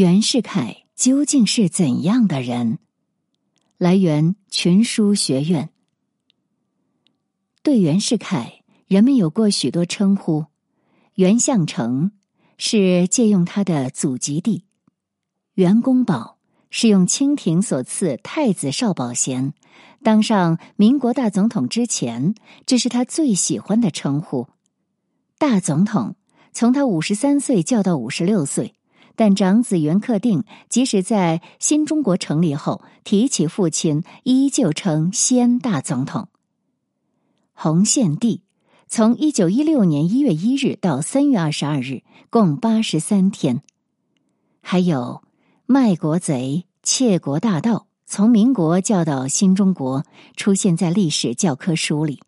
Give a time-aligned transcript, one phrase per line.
[0.00, 2.78] 袁世凯究竟是怎样的人？
[3.76, 5.68] 来源：群书学院。
[7.62, 10.46] 对袁世凯，人们有过许多称呼。
[11.16, 12.12] 袁相成
[12.56, 14.64] 是借用他的祖籍地，
[15.52, 16.38] 袁公宝
[16.70, 19.52] 是用清廷所赐太子少保衔。
[20.02, 24.48] 当上民国大总统之前，这是他最喜欢的称呼。
[25.36, 26.16] 大总统
[26.54, 28.74] 从他五十三岁叫到五十六岁。
[29.20, 36.28] 但长子袁克定即使在新中国成立后，提起父亲依旧称先大总统。
[37.52, 38.40] 洪宪帝
[38.88, 43.60] 从一九一六年一月一日到三月二十二日，共八十三天。
[44.62, 45.22] 还有
[45.66, 50.02] 卖国贼、窃国大盗，从民国叫到新中国，
[50.34, 52.22] 出现在历史教科书里。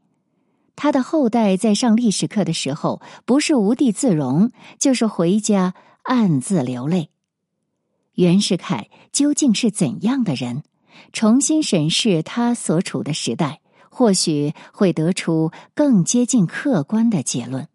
[0.77, 5.73] 他的后代在上历史课的时候，不是无地自容，就是回家。
[6.03, 7.11] 暗自流泪。
[8.15, 10.63] 袁世凯究竟是怎样的人？
[11.13, 17.67] 重新审视他所处的时代，或许会得出更接近客观的结论。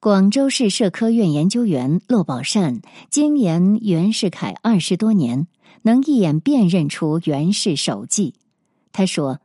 [0.00, 5.48] 广州市社科院研究员骆宝善经研袁世凯二十多年，
[5.82, 8.34] 能一眼辨认出袁氏手迹。
[8.92, 9.40] 他说：“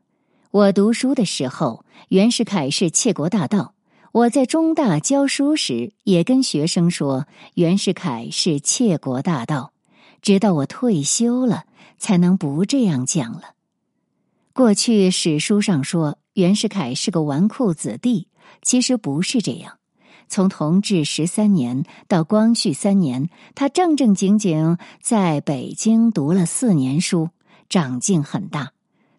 [0.51, 3.73] 我读书的时候，袁世凯是窃国大盗。”
[4.13, 7.25] 我在中大教书时，也跟学生说
[7.55, 9.73] 袁世凯是窃国大盗，
[10.21, 11.63] 直到我退休了，
[11.97, 13.55] 才能不这样讲了。
[14.53, 18.27] 过去史书上说袁世凯是个纨绔子弟，
[18.61, 19.79] 其实不是这样。
[20.27, 27.29] 从同治十三年到光绪三年，他正正经经在北京读了四年书，
[27.67, 28.73] 长进很大。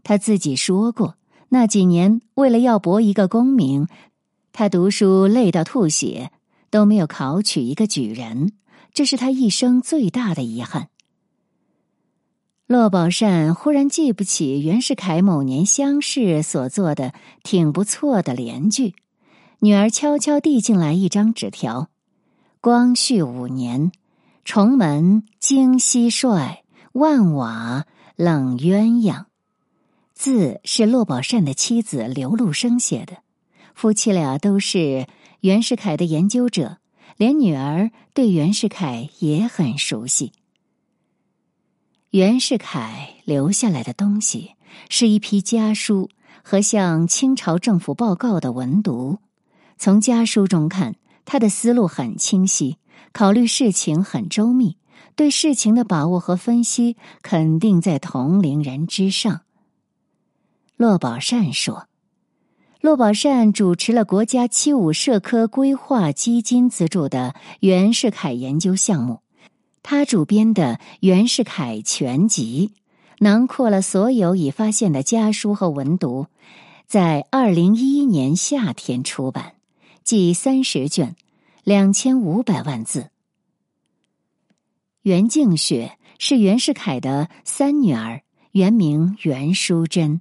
[0.04, 1.16] 他自己说过，
[1.48, 3.88] 那几年为了要博一个功名。
[4.56, 6.30] 他读书累到吐血，
[6.70, 8.52] 都没有考取一个举人，
[8.92, 10.90] 这是他一生最大的遗憾。
[12.68, 17.12] 骆宝善忽然记不起袁世凯某年乡试所做的
[17.42, 18.94] 挺不错的联句，
[19.58, 21.88] 女儿悄悄递进来一张纸条
[22.62, 23.90] ：“光绪五年，
[24.44, 26.58] 重门惊蟋蟀，
[26.92, 29.24] 万瓦冷鸳鸯。”
[30.14, 33.23] 字是骆宝善的妻子刘禄生写的。
[33.74, 35.06] 夫妻俩都是
[35.40, 36.78] 袁世凯的研究者，
[37.16, 40.32] 连女儿对袁世凯也很熟悉。
[42.10, 44.52] 袁世凯留下来的东西
[44.88, 46.08] 是一批家书
[46.42, 49.18] 和向清朝政府报告的文牍。
[49.76, 52.78] 从家书中看，他的思路很清晰，
[53.12, 54.76] 考虑事情很周密，
[55.16, 59.40] 对事情的把握和分析肯定在同龄人之上。
[60.76, 61.88] 骆宝善说。
[62.84, 69.20] 骆宝善主持了国家七五社科规划基金资助的袁世凯研究项目，
[69.82, 72.72] 他主编的《袁世凯全集》
[73.24, 76.26] 囊括了所有已发现的家书和文牍，
[76.86, 79.54] 在二零一一年夏天出版，
[80.02, 81.16] 计三十卷，
[81.62, 83.08] 两千五百万字。
[85.00, 88.20] 袁静雪是袁世凯的三女儿，
[88.52, 90.20] 原名袁淑珍。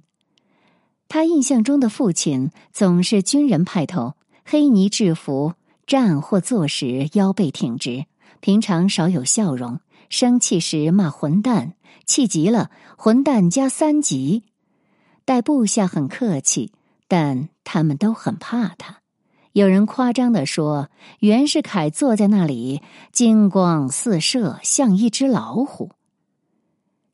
[1.08, 5.54] 他印象中的父亲总是军人派头，黑呢制服，
[5.86, 8.06] 站或坐时腰背挺直，
[8.40, 9.78] 平常少有笑容，
[10.10, 14.42] 生气时骂混蛋，气急了混蛋加三级。
[15.24, 16.72] 待部下很客气，
[17.06, 18.98] 但他们都很怕他。
[19.52, 20.90] 有人夸张的说，
[21.20, 22.82] 袁世凯坐在那里，
[23.12, 25.92] 金光四射，像一只老虎。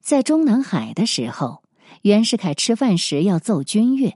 [0.00, 1.62] 在中南海的时候。
[2.02, 4.14] 袁世凯吃饭时要奏军乐，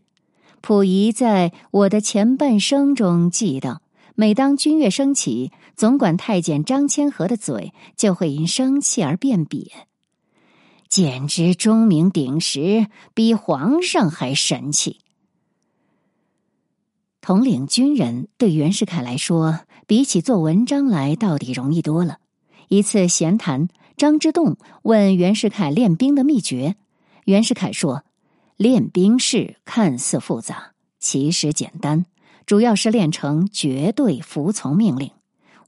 [0.62, 3.82] 溥仪在我的前半生中记道：
[4.14, 9.66] 每当军乐升起，总管太监张千和的嘴就会因生气而变瘪，
[10.88, 15.00] 简直钟鸣鼎食，比皇上还神气。
[17.20, 22.18] 统领军人对袁世凯来说，比起做文章来，到底容易多了。
[22.68, 26.76] 一次闲谈，张之洞问袁世凯练兵的秘诀。
[27.24, 28.04] 袁世凯说
[28.56, 32.04] ：“练兵事看似复杂，其实简单，
[32.44, 35.10] 主要是练成绝对服从命令。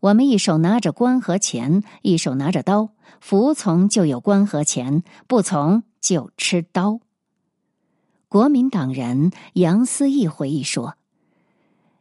[0.01, 7.01] 我们一手拿着官和钱，一手拿着刀，服从就有官和钱，不从就吃刀。”
[8.29, 10.97] 国民党人杨思义回忆说：“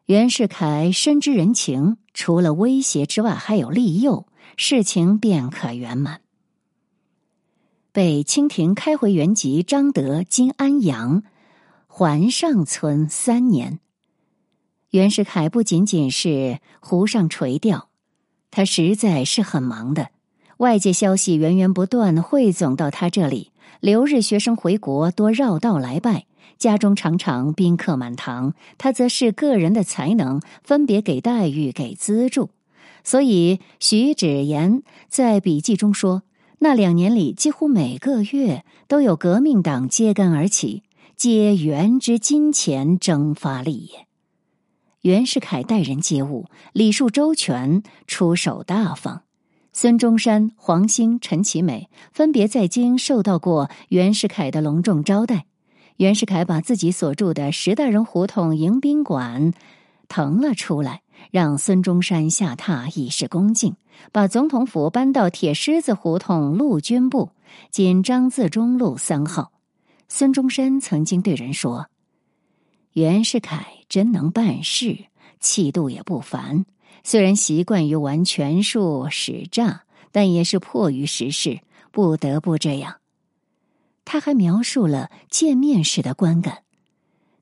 [0.08, 6.20] 袁世凯深知人情，除了威胁之外，还有利诱，事情便可圆满。”
[7.96, 11.24] 被清廷开回原籍张德金安阳
[11.88, 13.80] 环上村三年，
[14.90, 17.88] 袁世凯不仅仅是湖上垂钓，
[18.52, 20.10] 他实在是很忙的。
[20.58, 23.54] 外界消息源源不断汇总到他这里。
[23.80, 26.26] 留日学生回国多绕道来拜，
[26.58, 28.56] 家中常常宾客满堂。
[28.78, 32.50] 他则是个人的才能分别给待遇、给资助。
[33.06, 36.24] 所以徐芷言在笔记中说，
[36.60, 40.84] 那两年里几乎每个月都有革命党揭竿而起，
[41.16, 44.08] 皆原之金钱征发力也。
[45.02, 49.22] 袁世凯待人接物礼数周全，出手大方。
[49.72, 55.46] 孙中山、黄兴、陈其美分别在京受到过袁世凯的隆重招待。
[55.98, 59.54] 袁世凯把自己所住的石大人胡同迎宾馆
[60.08, 61.02] 腾了出来，
[61.32, 63.76] 让孙中山下榻以示恭敬。
[64.12, 67.32] 把总统府搬到铁狮子胡同陆军部，
[67.72, 69.54] 仅张自忠路三号。
[70.10, 71.90] 孙中山曾经对人说
[72.92, 75.06] ：“袁世凯真能办事，
[75.40, 76.66] 气度也不凡。”
[77.04, 81.60] 虽然习惯于玩权术使诈，但也是迫于时事，
[81.92, 82.98] 不得不这样。
[84.04, 86.64] 他还描述了见面时的观感：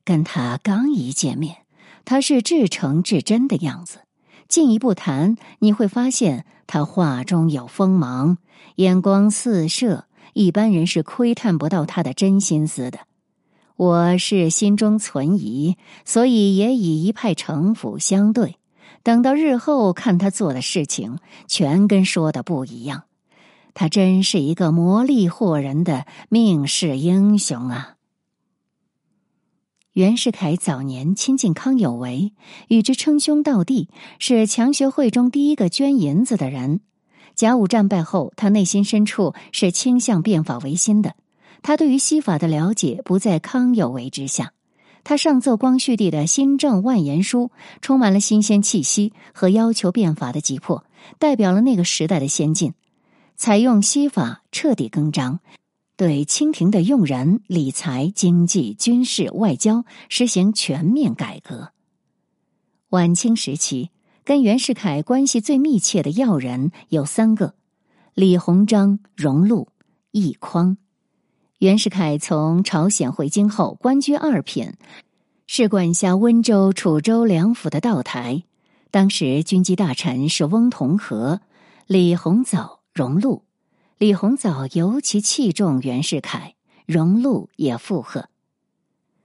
[0.04, 1.63] 跟他刚一见面，
[2.04, 3.98] 他是至诚至真的样子；
[4.48, 8.38] 进一步谈，你会发现他话中有锋芒，
[8.76, 13.00] 眼光四射，一般人是窥探不到他的真心思的。
[13.76, 18.56] 我是心中存疑，所以也以一派城府相对。
[19.02, 23.02] 等到日后看他做的事情，全跟说的不一样。
[23.74, 27.96] 他真是一个魔力惑人的命世英雄啊！
[29.94, 32.32] 袁世凯早年亲近康有为，
[32.66, 33.88] 与之称兄道弟，
[34.18, 36.80] 是强学会中第一个捐银子的人。
[37.36, 41.14] 甲午战败后，他内心深处是倾向变法维新的。
[41.62, 44.52] 他对于西法的了解不在康有为之下。
[45.04, 50.84] 他上奏光绪帝的新政万言书，充满了新鲜气息和要求变法的急迫，
[51.20, 52.74] 代表了那个时代的先进。
[53.36, 55.38] 采用西法，彻底更张，
[55.96, 61.70] 对清廷的用人、理财、经济、军事、外交实行全面改革。
[62.88, 63.90] 晚清时期，
[64.24, 67.54] 跟袁世凯关系最密切的要人有三个：
[68.14, 69.68] 李鸿章、荣禄、
[70.10, 70.76] 易匡。
[71.60, 74.72] 袁世凯从朝鲜回京后，官居二品，
[75.46, 78.42] 是管辖温州、楚州两府的道台。
[78.90, 81.38] 当时军机大臣是翁同龢、
[81.86, 83.43] 李鸿藻、荣禄。
[84.04, 88.28] 李鸿藻尤其器重袁世凯，荣禄也附和。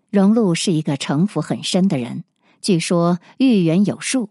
[0.09, 2.23] 荣禄是一个城府很深的人，
[2.61, 4.29] 据说预言有数。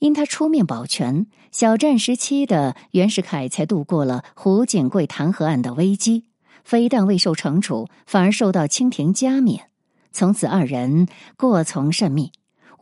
[0.00, 6.24] 因他出面保全，小战时期的袁世凯才度过了胡锦贵弹劾案的危机。
[6.64, 9.70] 非但未受惩处，反而受到清廷加冕。
[10.10, 11.06] 从此二人
[11.36, 12.32] 过从甚密。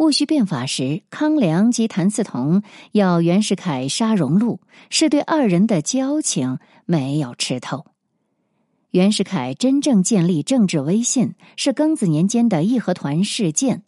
[0.02, 4.58] 戊戌变法时，康梁及谭嗣同要袁世凯杀荣禄，
[4.90, 7.86] 是对二人的交情没有吃透。
[8.90, 13.84] 袁世凯真正建立政治威信，是庚子年间的义和团事件。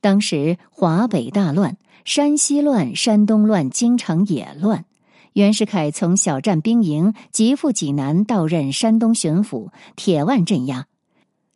[0.00, 4.84] 当时华北大乱，山西乱，山东乱，京城也乱。
[5.32, 10.86] 袁世凯从小站兵营急赴济南，到任山东巡抚，铁腕镇压，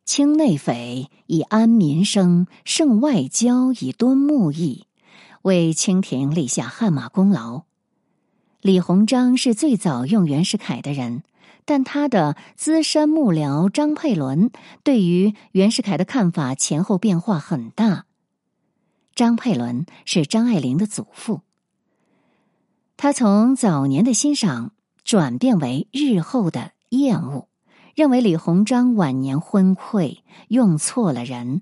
[0.05, 4.87] 清内匪以安民生，胜外交以敦睦义，
[5.43, 7.62] 为清廷立下汗马功劳。
[8.61, 11.22] 李鸿章是最早用袁世凯的人，
[11.65, 14.51] 但他的资深幕僚张佩伦
[14.82, 18.06] 对于袁世凯的看法前后变化很大。
[19.15, 21.43] 张佩伦是张爱玲的祖父。
[22.96, 24.72] 他从早年的欣赏
[25.05, 27.48] 转变为日后的厌恶，
[28.01, 31.61] 认为李鸿章晚年昏聩，用错了人。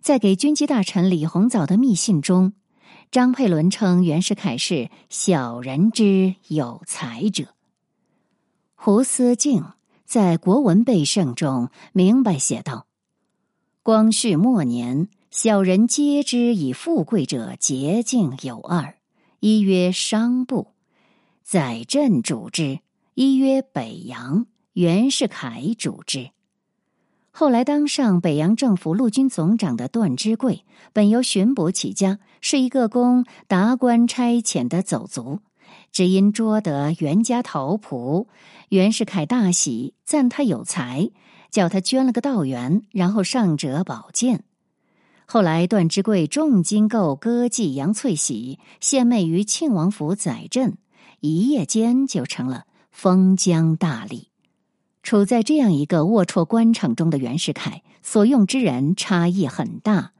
[0.00, 2.54] 在给军机大臣李鸿藻的密信中，
[3.10, 7.48] 张佩伦称袁世凯是小人之有才者。
[8.74, 9.62] 胡思敬
[10.06, 12.86] 在《国文备圣》中明白写道
[13.84, 18.94] ：“光绪末年，小人皆知以富贵者捷径有二，
[19.40, 20.68] 一曰商部。”
[21.44, 22.78] 载镇主之，
[23.12, 26.30] 一曰北洋，袁世凯主之。
[27.30, 35.38] 后来当上北洋政府陆军总长的段芝贵，本由巡捕起家，是一个供达官差遣的走卒。
[35.92, 38.26] 只因捉得袁家头仆，
[38.68, 41.08] 袁世凯大喜，赞他有才，
[41.52, 44.42] 叫他捐了个道员，然后上折宝剑。
[45.24, 50.78] 后来段芝贵重金购歌妓杨翠喜，献媚于庆王府载镇。
[51.20, 54.33] 一夜间就成了封疆大吏。
[55.04, 60.12] 处在这样一个龌龊官场中的袁世凯，所用之人差异很大。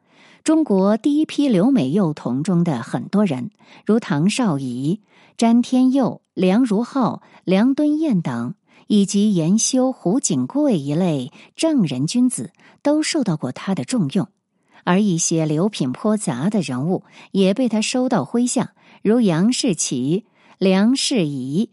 [0.44, 3.50] 中国第一批留美幼童中的很多人，
[3.86, 5.00] 如唐绍仪、
[5.38, 8.54] 詹天佑、梁如浩、梁敦彦等，
[8.86, 14.28] 以及严修、胡景贵一类正人君子，都受到过他的重用。
[14.84, 20.26] 而一些流品颇杂的人物，也被他收到麾下，如杨士奇、
[20.58, 21.70] 梁士仪、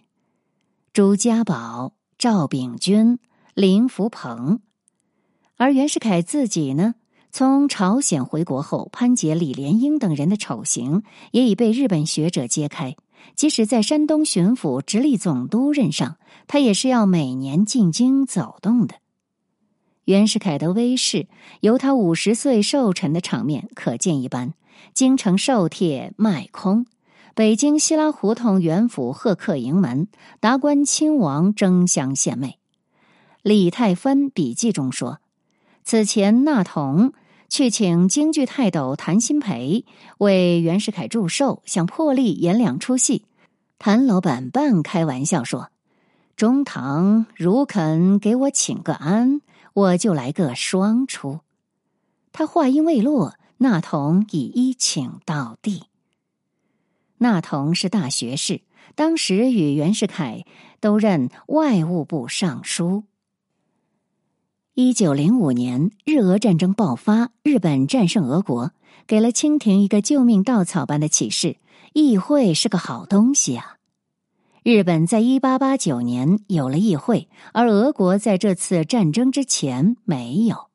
[0.94, 1.91] 朱家宝、
[2.22, 3.18] 赵秉钧、
[3.56, 4.60] 林福鹏。
[5.58, 6.94] 而袁世凯自己呢？
[7.32, 11.01] 从朝鲜回国后，潘杰、李莲英等人的丑行
[11.32, 12.96] 也已被日本学者揭开。
[13.36, 18.98] 即使在山东巡抚直隶总督任上，他也是要每年进京走动的。
[20.06, 21.28] 袁世凯的威势，
[21.62, 24.54] 由他五十岁寿辰的场面可见一斑。
[24.94, 26.86] 京城寿帖卖空，
[27.34, 30.08] 北京西拉胡同元府贺客营门，
[30.40, 32.60] 达官亲王争相献媚。
[33.42, 35.20] 李太芬笔记中说，
[35.84, 37.14] 此前纳同。
[37.50, 39.84] 去请京剧泰斗谭鑫培
[40.20, 43.26] 为袁世凯祝寿，想破例演两出戏。
[43.78, 45.70] 谭老板半开玩笑说
[46.38, 49.42] ：“中堂如肯给我请个安，
[49.74, 51.42] 我就来个双出。”
[52.32, 55.84] 他话音未落，那童已一请到地。
[57.24, 58.62] 那童是大学士，
[58.96, 60.44] 当时与袁世凯
[60.80, 63.04] 都任外务部尚书。
[64.74, 68.72] 一九零五年，日俄战争爆发，日本战胜俄国，
[69.06, 71.58] 给了清廷一个救命稻草般的启示：
[71.94, 73.78] 议会是个好东西啊！
[74.63, 80.71] 日本在一八八九年有了议会，而俄国在这次战争之前没有。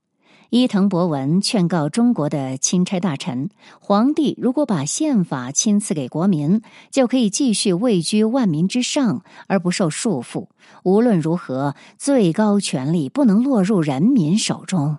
[0.50, 3.50] 伊藤博文劝告中国的钦差大臣：
[3.80, 10.46] 皇帝如果把宪法亲赐给国民，就可以继续位居万民之上而不受束缚。
[10.84, 14.98] 无论如何，最高权力不能落入人民手中。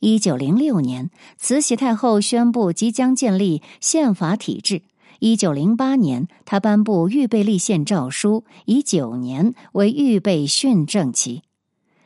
[0.00, 4.82] 一九零六年，慈禧太后宣布即将建立宪法体制。
[5.20, 11.42] 一九零八年，她颁布预备立宪诏书，以九年为预备训政期。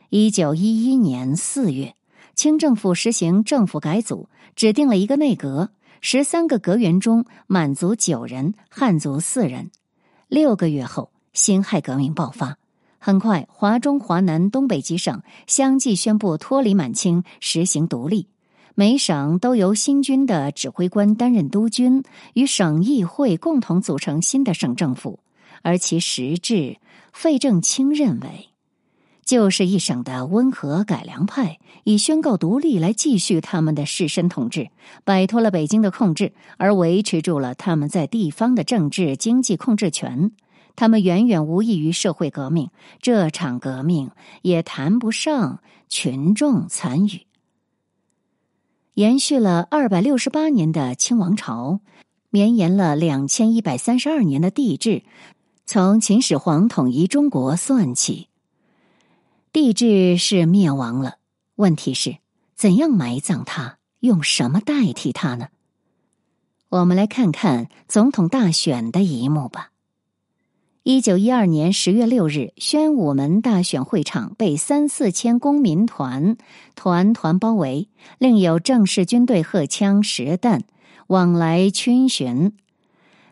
[0.09, 1.95] 一九一一年四月。
[2.35, 5.69] 清政府实行政府改组，指定了一个内阁，
[6.01, 9.71] 十三个阁员中，满族九人，汉族四人。
[10.27, 12.57] 六个月后，辛亥革命爆发，
[12.97, 18.27] 很快，华中、华南、东北几省相继宣布脱离满清，实行独立。
[18.75, 25.19] 每省都由新军的指挥官担任督军，与省议会共同组成新的省政府，
[25.61, 26.77] 而其实质，
[27.11, 28.49] 费正清认为。
[29.25, 34.69] 就是一省的温和改良派，以宣告独立来继续他们的士绅统治，
[35.03, 40.31] 摆脱了北京的控制，而维持住了他们在地方的政治经济控制权。
[40.75, 44.11] 他们远远无异于社会革命，这场革命
[44.41, 47.27] 也谈不上群众参与。
[48.95, 51.79] 延续了二百六十八年的清王朝，
[52.29, 55.03] 绵延了两千一百三十二年的帝制，
[55.65, 58.27] 从秦始皇统一中国算起。
[59.53, 61.17] 帝制是灭亡了，
[61.57, 62.17] 问题是
[62.55, 65.49] 怎样埋葬它，用什么代替它呢？
[66.69, 69.69] 我们来看看总统大选的一幕吧。
[70.81, 76.35] 一九一二年十月六日，宣武门大选会场被三四千公民团
[76.73, 80.63] 团团包围，另有正式军队荷枪实弹
[81.05, 82.53] 往来逡巡，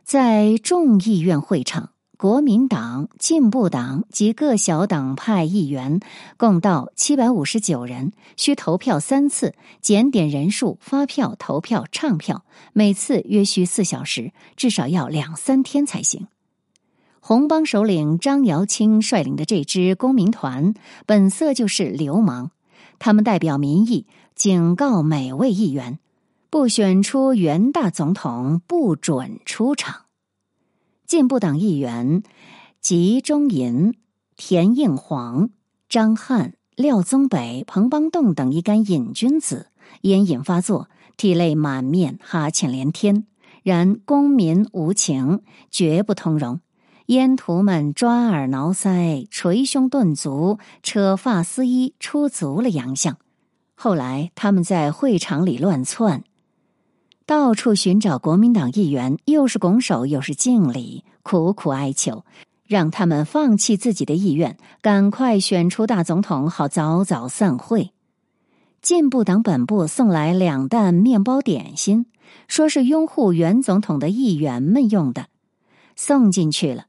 [0.04, 1.91] 在众议院会场。
[2.22, 6.00] 国民党、进步党及各小党派议员
[6.38, 16.28] 共到七百五十九人，需投票三次，检点人数、发票、投票、唱票，每次约需四小时，至少要两三天才行。
[17.22, 20.76] 红帮首领张瑶清率领的这支公民团，
[21.08, 22.52] 本色就是流氓，
[23.00, 25.98] 他们代表民意，警告每位议员：
[26.52, 30.01] 不选出袁大总统，不准出场。
[31.12, 32.24] 进步党议员
[32.80, 33.96] 吉中银、
[34.38, 35.50] 田应煌、
[35.90, 39.68] 张翰、廖宗北、彭邦栋等一干瘾君子，
[40.04, 40.88] 烟瘾发作，
[41.18, 43.26] 涕泪满面，哈欠连天。
[43.62, 46.62] 然公民无情，绝不通融。
[47.08, 53.18] 烟徒们抓耳挠腮，捶胸顿足，扯发撕衣，出足了洋相。
[53.76, 56.24] 后来他们在会场里乱窜。
[57.26, 62.26] 到处寻找国民党议员，又是拱手又是敬礼，苦苦哀求，
[62.66, 67.92] 让他们放弃自己的意愿，赶快选出大总统，好早早散会。
[68.82, 72.08] 进步党本部送来两担面包点心，
[72.48, 75.28] 说是拥护原总统的议员们用的，
[75.96, 76.88] 送进去了。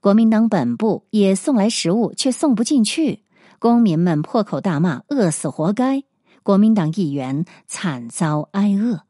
[0.00, 3.22] 国民党本部也送来食物，却送不进去。
[3.58, 6.04] 公民们破口大骂：“饿死活该！”
[6.44, 9.00] 国民党议员惨遭挨饿。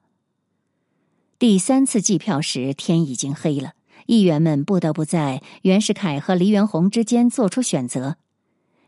[1.46, 3.72] 第三次计票时，天已经黑了，
[4.06, 8.16] 议员们不得不在袁世凯和黎元洪之间做出选择。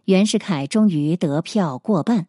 [0.06, 2.28] 袁世凯终于得票过半，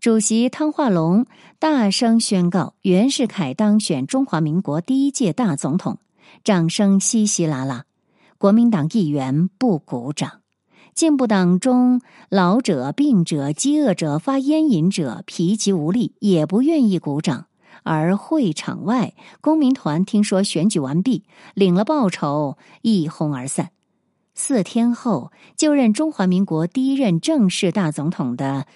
[0.00, 1.24] 主席汤化龙
[1.60, 5.98] 大声宣告袁世凯当选中华民国第一届大总统，
[6.42, 7.84] 掌声稀稀拉拉。
[8.38, 10.40] 国民党议员不鼓掌，
[10.96, 17.46] 进步党中老者、病者、饥饿者、发烟瘾者疲极无力，也不愿意鼓掌。
[17.90, 23.70] 而会场外，公民团听说选举完毕，领了报酬，一哄而散。
[24.32, 28.68] 四天后，就任中华民国第一任正式大总统的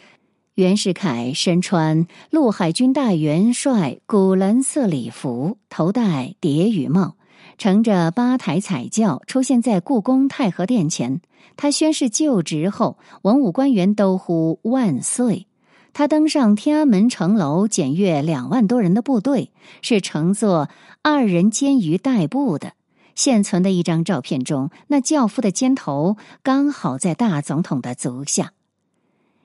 [0.57, 7.15] 袁世凯，身穿陆海军大元帅古蓝色礼服，头戴蝶羽帽，
[7.57, 11.21] 乘着八抬彩轿出现在故宫太和殿前。
[11.57, 15.47] 他宣誓就职后，文武官员都呼万岁。
[15.95, 20.69] 他登上天安门城楼，检阅两万多人的部队，是乘坐
[21.03, 22.73] 二人肩舆代步的。
[23.15, 28.53] 现存的一张照片中，那教父的肩头刚好在大总统的足下。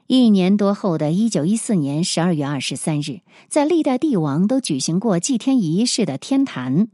[0.08, 6.88] 一年多后的一九一四年十二月二十三日，在历代帝王都举行过祭天仪式的天坛，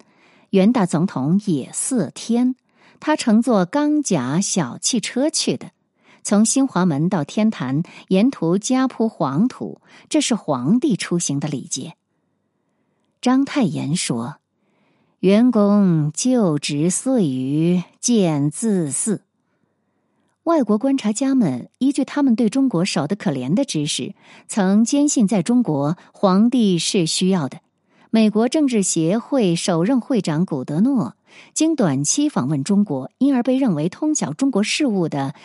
[0.50, 2.58] 袁大总统也四天，
[3.00, 5.72] 他乘坐钢甲小汽车去的。
[6.26, 9.80] 从新华门到天坛，沿途加铺黄土，
[10.10, 11.94] 这是皇帝出行的礼节。
[13.22, 14.38] 章太炎说
[15.22, 19.22] ：“员工就职岁余见自祀。”
[20.46, 24.16] 外国观察家们依据他们对中国少得可怜的知识，
[24.48, 27.60] 曾坚信在中国皇帝是需要的。
[28.10, 31.16] 美国政治协会首任会长古德诺
[31.54, 35.36] 经短期访问中国，因而被认为通晓中国事务的。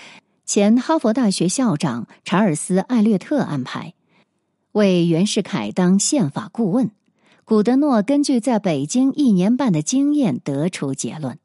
[0.52, 3.95] 前哈佛大学校长查尔斯·艾略特安排
[4.73, 6.90] 为袁世凯当宪法顾问。
[7.45, 11.38] 古德诺根据在北京一年半的经验得出结论：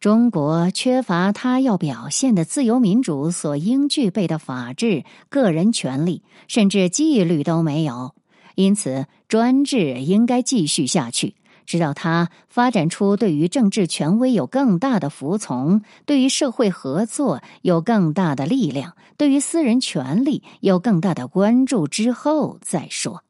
[0.00, 8.14] 中国缺乏他要表现的自由民主所应具备的法治、个人权利，甚至纪律都没有。
[8.54, 11.36] 因此，专制应该继续下去。
[11.64, 23.24] 直到他发展出对于政治权威有更大的服从，对于社会合作有更大的力量，对于私人权利有更大的关注之后再说。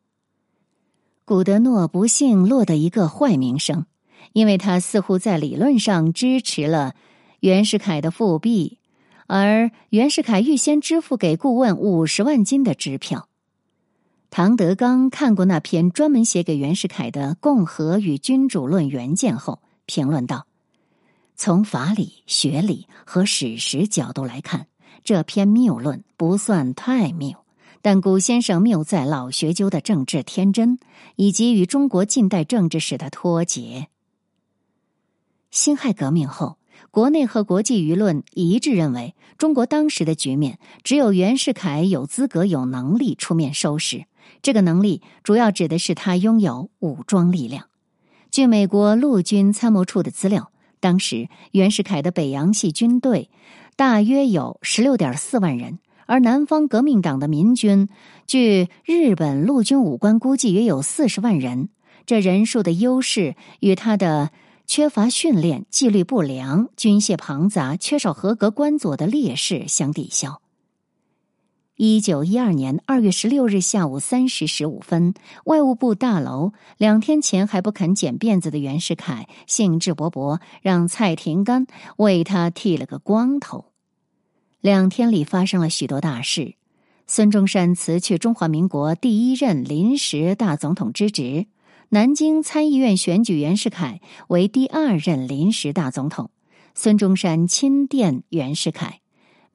[1.25, 3.87] 古德诺不幸落得一个坏名声，
[4.33, 6.95] 因为他似乎在理论上支持了
[7.41, 8.79] 袁世凯的复辟，
[9.27, 13.29] 而袁世凯预先支付给顾问五十万金的支票。
[14.37, 20.49] 唐德刚看过那篇专门写给袁世凯的《共和与君主论原件》后，评论道
[21.39, 24.67] ：“从法理、学理和史实角度来看，
[25.05, 27.45] 这篇谬论不算太谬，
[27.81, 30.81] 但古先生谬在老学究的政治天真，
[31.15, 33.87] 以及与中国近代政治史的脱节。”
[35.53, 36.59] 辛亥革命后，
[36.91, 44.07] 国内和国际舆论一致认为，中国当时的局面只有袁世凯有资格、有能力出面收拾。
[44.43, 47.67] 这个能力主要指的是他拥有武装力量。
[48.31, 53.31] 据美国陆军参谋处的资料，当时袁世凯的北洋系军队
[53.77, 57.89] 大约有十六点四万人，而南方革命党的民军，
[58.27, 61.69] 据日本陆军武官估计约有四十万人。
[62.07, 64.31] 这人数的优势与他的
[64.67, 70.43] 缺乏训练、纪律不良、军械庞杂、缺少合格官佐的劣势相抵消。
[71.77, 75.13] 一九一二年二月十六日下午三时十五分，
[75.45, 83.73] 外务部大楼，两天前还不肯剪辫子的袁世凯兴致勃勃，让蔡廷干为他剃了个光头。
[84.61, 86.55] 两天里发生了许多大事：
[87.09, 91.49] 孙中山辞去中华民国第一任临时大总统之职；
[91.89, 96.29] 南京参议院选举袁世凯为第二任临时大总统；
[96.77, 99.01] 孙中山亲电袁世凯。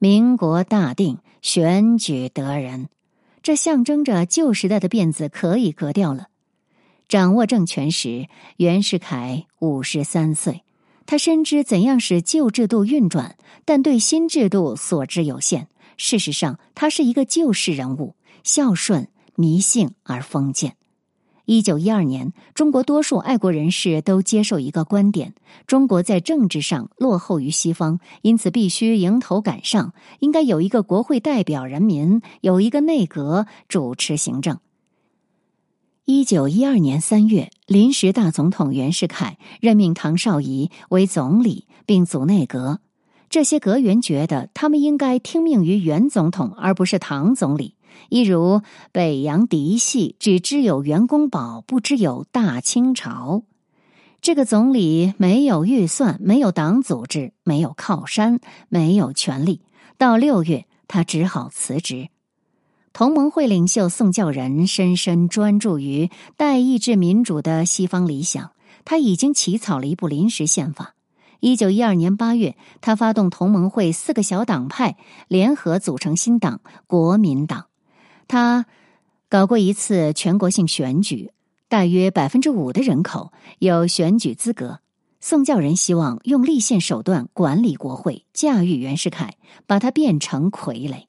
[0.02, 2.88] 民国大定，选举得人，
[3.42, 6.28] 这象征着旧时代的辫子可以割掉了。
[7.06, 10.62] 掌握政权时，袁世凯五十三岁，
[11.04, 13.36] 他深知怎样使旧制度运转，
[13.66, 15.68] 但对新制度所知有限。
[15.98, 20.76] 事实上，他是一个旧式人物，孝顺、迷信而封建。
[21.50, 25.34] 一九一二年，中国多数爱国人士都接受一个观点：
[25.66, 29.92] 中国在政治上落后于西方，因此必须迎头赶上。
[30.20, 34.60] 应该有一个国会代表人民，有一个内阁主持行政。
[36.04, 42.78] 一九一二年三月，临时大总统袁世凯任命唐绍仪为总理，并组内阁。
[43.28, 47.74] 这些阁员觉得，他们应该听命于袁总统，而不是唐总理。
[48.08, 53.42] 一如北洋嫡系，只知有袁公宝，不知有大清朝。
[54.20, 59.62] 这个总理没有预算，没有党组织，没有靠山，没有权力。
[59.96, 62.08] 到六月，他只好辞职。
[62.92, 68.50] 同盟会领袖宋教仁深深专注于代议制民主的西方理想，
[68.84, 70.94] 他已经起草了一部临时宪法。
[71.38, 74.96] 一九一二年八月，他发动同盟会四个小党派
[75.28, 77.69] 联合组成新党——国民党。
[78.30, 78.64] 他
[79.28, 81.32] 搞过一次全国性选举，
[81.68, 84.78] 大约百分之五的人口有选举资格。
[85.20, 89.34] 宋教仁希望用立宪手段管理国会，驾驭袁世凯，
[89.66, 91.06] 把他变成傀儡。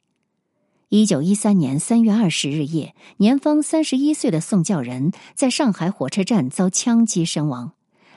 [0.90, 7.74] 一九一三年三月二十日夜，年方三十一岁的宋教仁在上海火车站遭枪击身亡。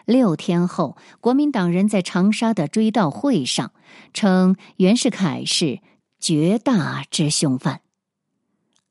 [0.07, 3.73] 六天后，国民党人在长沙的追悼会上
[4.15, 5.81] 称袁世凯是
[6.19, 7.83] 绝大之凶犯。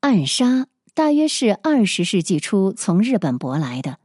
[0.04, 3.98] 暗杀大约是二十世纪初从日本舶来的，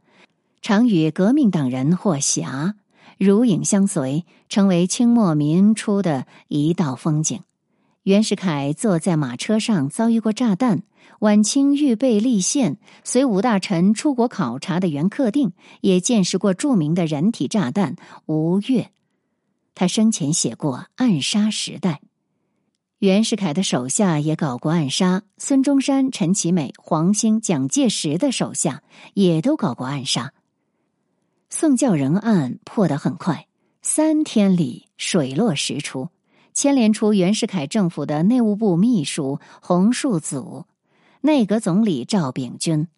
[0.62, 2.74] 常与革命党人或侠
[3.18, 7.42] 如影相随，成为清末民初的一道风景。
[8.04, 10.84] 袁世凯坐在马车上遭遇过炸弹。
[11.18, 18.90] 晚清预备立宪，随五大臣出国考察的袁克定也见识过著名的人体炸弹吴越。
[19.74, 22.00] 他生前写过《暗杀时代》。
[23.00, 28.82] 袁世凯的手下也搞过暗杀，孙中山、陈其美、黄兴、蒋介石的手下
[29.14, 30.34] 也都搞过暗杀。
[31.48, 33.46] 宋教仁案破得很快，
[33.80, 36.10] 三天里水落石出，
[36.52, 40.66] 牵连出袁世凯政府的内务部秘书洪树祖。
[41.22, 42.88] 内阁总理赵秉钧，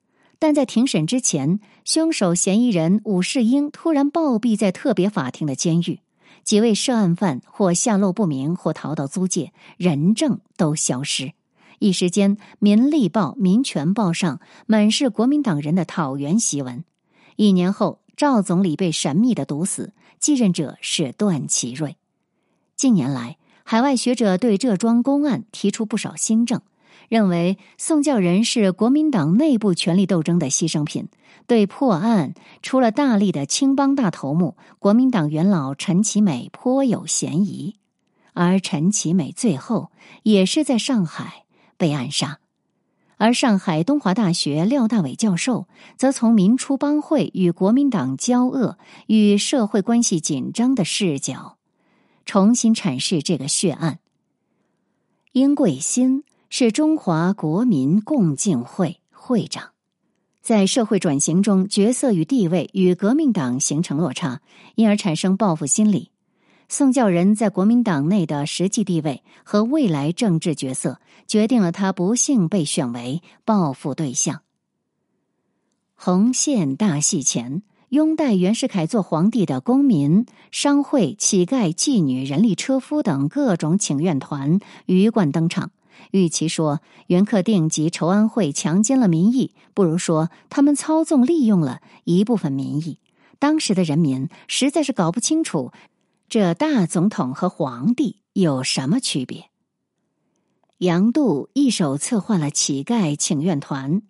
[0.40, 6.00] 但在庭审之前，凶手嫌疑人武世英突然暴毙在特别法庭的监狱，
[6.44, 11.33] 几位涉案犯或下落不明，或逃到租界，人证都消失。
[11.78, 16.85] 一时间，《民力报》《民权报》上满是国民党人的讨袁檄文。
[17.37, 21.96] 一年后，赵总理被神秘的毒死，继任者是段祺瑞。
[22.76, 26.61] 近年来，海外学者对这桩公案提出不少新政。
[27.12, 31.09] 认为宋教仁是国民党内部权力斗争的牺牲品，
[31.46, 37.77] 对破案出了大力的青帮大头目国民党元老陈其美颇有嫌疑，
[38.33, 41.44] 而陈其美最后也是在上海
[41.77, 42.38] 被暗杀，
[43.18, 51.59] 而上海东华大学廖大伟教授则从民初帮会与国民党交恶、与社会关系紧张的视角，
[52.25, 53.98] 重新阐释这个血案。
[55.33, 56.25] 殷桂新。
[56.54, 59.70] 是中华国民共进会会长，
[60.42, 64.42] 在社会转型中，角色与地位与革命党形成落差，
[64.74, 66.10] 因而产生报复心理。
[66.68, 74.42] 宋教仁在国民党内的实际地位和未来政治角色，决定了他不幸被选为报复对象。
[75.94, 85.70] 红线大戏前，拥戴袁世凯做皇帝的公民、商会、乞丐、妓女、人力车夫等各种请愿团鱼贯登场。
[86.10, 92.98] 与其说袁克定及筹安会强奸了民意，不如说他们操纵利用了一部分民意。
[93.38, 95.72] 当时的人民实在是搞不清楚，
[96.28, 99.50] 这大总统和皇帝有什么区别。
[100.78, 104.02] 杨度一手策划了乞丐请愿团。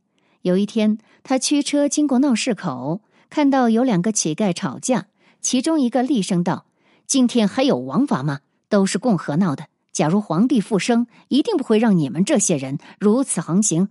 [0.43, 5.07] 有一天，他驱车经过闹市口，看到有两个乞丐吵架，
[5.41, 6.67] 其中一个厉声道
[7.07, 8.41] ：“今天还有王法吗？
[8.69, 13.89] 都是共和闹的。”假如皇帝复生，一定不会让你们这些人如此横行。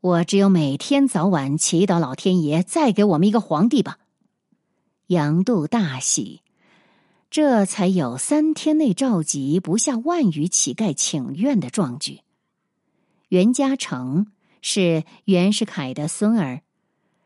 [0.00, 3.98] 我只有每天早晚祈祷老天爷再给我们一个皇帝吧。
[5.08, 6.42] 杨度大喜，
[7.30, 12.20] 这才有三天内召集不下万余乞丐请愿的壮举。
[13.28, 14.28] 袁家成
[14.62, 16.62] 是袁世凯的孙儿，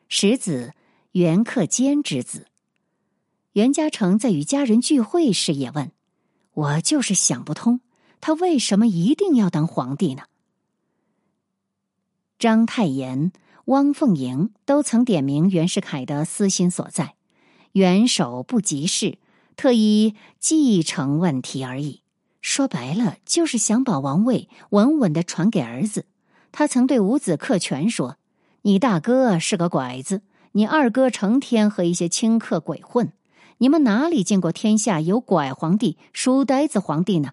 [0.09, 0.73] 十子
[1.13, 2.49] 袁克坚之子。
[3.53, 5.93] 袁家成在与家人聚会时也问
[6.55, 7.81] ：“我就是想不通。”
[8.21, 10.25] 他为什么一定要当皇帝呢？
[12.39, 13.33] 章太炎、
[13.67, 17.15] 汪凤莹都曾点明袁世凯的私心所在：
[17.73, 19.19] 元首不急事，
[19.57, 22.03] 特意继承问题而已。
[22.41, 26.07] 说白了，就是想把王位稳稳的传给儿子。
[26.53, 28.17] 他曾对五子克权说
[28.63, 33.13] ：“你大哥是个拐子，你二哥成天和一些清客鬼混，
[33.59, 37.33] 你们哪里见过天下有拐皇帝、书呆子皇帝呢？”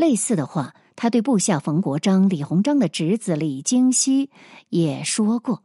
[0.00, 4.30] 类似的话，他对部下冯国璋、李鸿章的侄子李京熙
[4.70, 5.62] 也说过。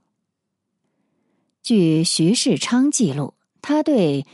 [1.63, 4.27] 据徐世昌记录，他对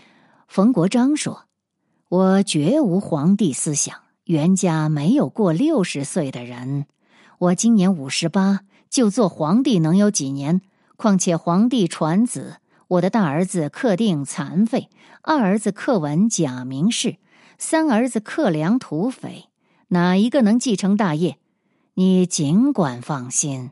[0.48, 1.46] 冯国璋说
[2.10, 6.88] ：“我绝无皇帝思想，袁家没有过六十岁的人，
[7.38, 10.62] 我今年五十八，就做皇帝能有几年？
[10.98, 14.90] 况且皇帝传子，我的大儿子克定残废，
[15.22, 17.18] 二儿子克文假名士，
[17.60, 19.51] 三儿子克良土匪，
[19.94, 21.38] 哪一个能继承大业？
[21.96, 23.72] 你尽管放心。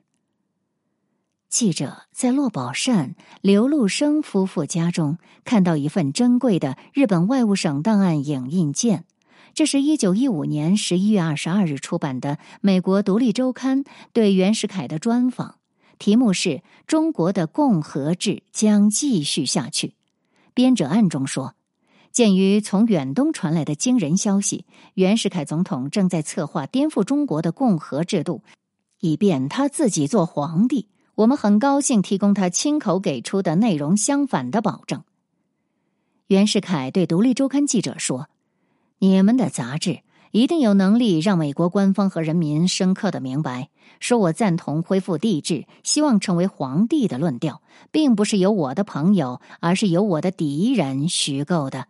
[1.48, 9.06] 记者在骆宝善、刘禄生夫妇家中看到一份珍贵的日本外务省档案影印件，
[9.54, 15.56] 这是一九一五年十一月二十二日出版的美国《独立周刊》对袁世凯的专访，
[16.00, 19.94] 题目是“中国的共和制将继续下去”。
[20.54, 21.56] 编者暗中说，
[22.12, 28.42] 鉴于从远东传来的惊人消息，袁世凯总统正在策划颠覆中国的共和制度，
[29.00, 30.88] 以便他自己做皇帝。
[31.16, 35.04] 我们很高兴提供他亲口给出的内容相反的保证。
[36.28, 38.30] 袁世凯对《独立周刊》记者说
[39.00, 40.00] ：“你们的杂志
[40.32, 43.70] 一定有能力让美国官方和人民深刻的明白，
[44.00, 51.88] 说我赞同恢复帝制，希望成为皇帝的论调，并不是由我的朋友，而是由我的敌人虚构的。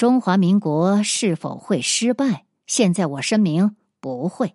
[0.00, 2.46] 中华民国是否会失败？
[2.66, 4.54] 现在我声明，不会。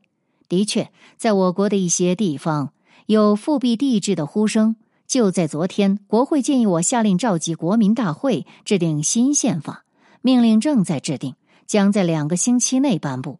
[0.49, 2.73] 的确，在我国的一些地方。”
[3.05, 4.75] 有复辟帝制的呼声。
[5.05, 9.86] 就在昨天，国会建议我下令召集国民大会，制定新宪法。
[10.23, 11.36] 命令正在制定，
[11.67, 13.39] 将在两个星期内颁布。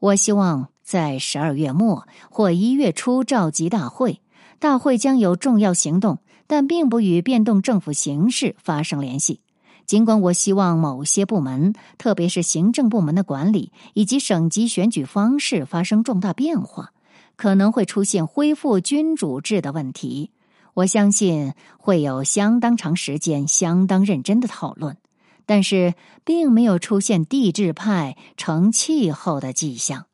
[0.00, 4.20] 我希望在十二月末或一月初召集大会。
[4.58, 9.38] 大会将有重要行动，但并不与变动政府形式发生联系。
[9.86, 16.92] 尽管我希望某些部门，特别是行政部门的管理以及省级选举方式发生重大变化。
[17.36, 20.30] 可能会出现恢复君主制的问题，
[20.72, 24.96] 我相信会有相当长时间、相当认真的讨论，
[25.44, 25.94] 但是
[26.24, 30.06] 并没有出现帝制派成气候的迹象。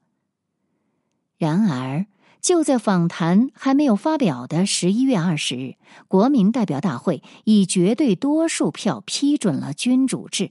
[1.37, 2.07] 然而，
[2.41, 5.75] 就在访谈还没有发表的十一月二十日，
[6.09, 10.51] 国民代表大会以绝对多数票批准了君主制。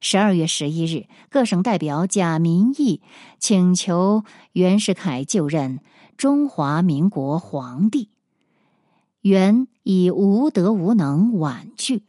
[0.00, 3.02] 十二月十一日，各省代表假民意
[3.38, 5.80] 请求袁世凯就任。
[6.16, 8.08] 中华民国皇帝
[9.20, 12.02] 袁以无德无能婉拒。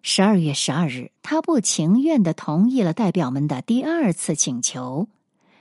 [0.00, 5.08] 十二月十二日，他不情愿的同意了代表们的第二次请求。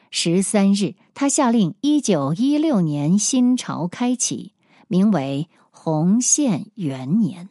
[0.10, 4.54] 十三日，他下令一九一六年新朝开启，
[4.88, 7.50] 名为洪宪元年。